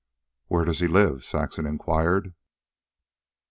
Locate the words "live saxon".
0.87-1.67